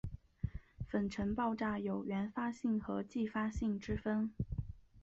[0.89, 4.33] 粉尘爆炸有原发性和继发性之分。